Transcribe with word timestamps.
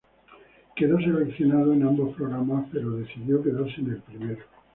Quedó 0.75 0.97
seleccionado 0.99 1.73
en 1.73 1.83
ambos 1.83 2.15
programas 2.15 2.67
pero 2.73 2.89
decidió 2.95 3.39
quedarse 3.43 3.81
en 3.81 3.89
el 3.91 4.01
primero. 4.01 4.43